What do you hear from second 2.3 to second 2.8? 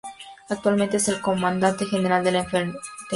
la Infantería de